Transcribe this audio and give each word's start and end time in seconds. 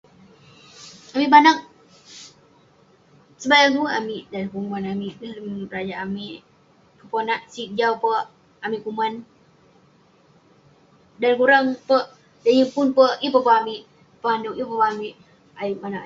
Amik 1.13 1.31
panak, 1.35 1.57
sebayang 3.41 3.73
tuek 3.75 3.95
amik 3.99 4.23
dalem 4.31 4.49
peguman 4.53 4.85
amik, 4.93 5.13
dalem 5.21 5.45
berajak. 5.69 5.99
Peponak 6.97 7.41
sik 7.53 7.67
jau 7.77 7.93
pek, 8.03 8.23
amik 8.65 8.83
kuman. 8.85 9.13
Dan 11.21 11.33
kurang 11.39 11.65
pek, 11.87 12.05
dan 12.43 12.53
yeng 12.57 12.71
pun 12.75 12.87
pek, 12.97 13.13
yeng 13.21 13.33
pun 13.33 13.43
pe 13.47 13.51
amik 13.61 13.81
panouk, 14.23 14.55
yeng 14.57 14.69
pun 14.71 14.77
pe 14.81 14.85
amik 14.91 15.13
ayuk 15.59 15.81
manouk- 15.81 15.99